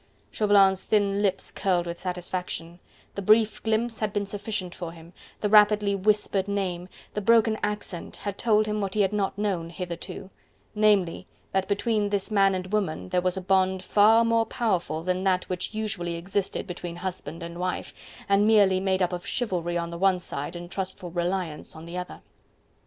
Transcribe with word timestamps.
Chauvelin's 0.31 0.83
thin 0.83 1.21
lips 1.21 1.51
curled 1.51 1.85
with 1.85 1.99
satisfaction, 1.99 2.79
the 3.13 3.21
brief 3.21 3.61
glimpse 3.61 3.99
had 3.99 4.11
been 4.11 4.25
sufficient 4.25 4.73
for 4.73 4.93
him, 4.93 5.13
the 5.41 5.47
rapidly 5.47 5.93
whispered 5.93 6.47
name, 6.47 6.89
the 7.13 7.21
broken 7.21 7.55
accent 7.61 8.15
had 8.15 8.35
told 8.35 8.65
him 8.65 8.81
what 8.81 8.95
he 8.95 9.01
had 9.01 9.13
not 9.13 9.37
known 9.37 9.69
hitherto: 9.69 10.31
namely, 10.73 11.27
that 11.51 11.67
between 11.67 12.09
this 12.09 12.31
man 12.31 12.55
and 12.55 12.73
woman 12.73 13.09
there 13.09 13.21
was 13.21 13.37
a 13.37 13.41
bond 13.41 13.83
far 13.83 14.25
more 14.25 14.47
powerful 14.47 15.03
that 15.03 15.23
that 15.23 15.43
which 15.49 15.75
usually 15.75 16.15
existed 16.15 16.65
between 16.65 16.95
husband 16.95 17.43
and 17.43 17.59
wife, 17.59 17.93
and 18.27 18.47
merely 18.47 18.79
made 18.79 19.03
up 19.03 19.13
of 19.13 19.27
chivalry 19.27 19.77
on 19.77 19.91
the 19.91 19.99
one 19.99 20.17
side 20.19 20.55
and 20.55 20.71
trustful 20.71 21.11
reliance 21.11 21.75
on 21.75 21.85
the 21.85 21.95
other. 21.95 22.21